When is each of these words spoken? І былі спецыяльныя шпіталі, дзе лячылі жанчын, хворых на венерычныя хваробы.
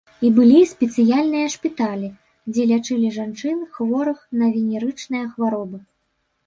І 0.27 0.29
былі 0.37 0.61
спецыяльныя 0.69 1.51
шпіталі, 1.55 2.09
дзе 2.55 2.65
лячылі 2.73 3.13
жанчын, 3.19 3.57
хворых 3.77 4.27
на 4.43 4.53
венерычныя 4.57 5.25
хваробы. 5.37 5.77